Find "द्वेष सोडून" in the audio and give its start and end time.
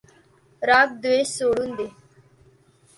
1.01-1.75